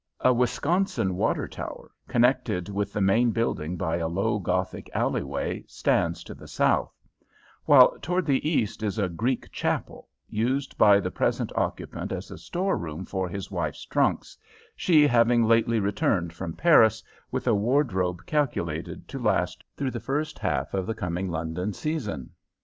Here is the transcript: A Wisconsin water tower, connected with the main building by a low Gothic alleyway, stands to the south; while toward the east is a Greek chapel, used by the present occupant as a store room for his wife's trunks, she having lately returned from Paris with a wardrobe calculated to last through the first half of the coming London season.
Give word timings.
A 0.21 0.33
Wisconsin 0.33 1.15
water 1.15 1.47
tower, 1.47 1.91
connected 2.07 2.69
with 2.69 2.91
the 2.91 3.01
main 3.01 3.29
building 3.29 3.77
by 3.77 3.97
a 3.97 4.07
low 4.07 4.39
Gothic 4.39 4.89
alleyway, 4.95 5.63
stands 5.67 6.23
to 6.23 6.33
the 6.33 6.47
south; 6.47 6.91
while 7.65 7.95
toward 8.01 8.25
the 8.25 8.43
east 8.49 8.81
is 8.81 8.97
a 8.97 9.07
Greek 9.07 9.51
chapel, 9.51 10.07
used 10.27 10.75
by 10.75 10.99
the 10.99 11.11
present 11.11 11.51
occupant 11.55 12.11
as 12.11 12.31
a 12.31 12.39
store 12.39 12.79
room 12.79 13.05
for 13.05 13.29
his 13.29 13.51
wife's 13.51 13.85
trunks, 13.85 14.35
she 14.75 15.05
having 15.05 15.43
lately 15.43 15.79
returned 15.79 16.33
from 16.33 16.53
Paris 16.53 17.03
with 17.29 17.45
a 17.45 17.53
wardrobe 17.53 18.25
calculated 18.25 19.07
to 19.09 19.19
last 19.19 19.63
through 19.77 19.91
the 19.91 19.99
first 19.99 20.39
half 20.39 20.73
of 20.73 20.87
the 20.87 20.95
coming 20.95 21.29
London 21.29 21.73
season. 21.73 22.31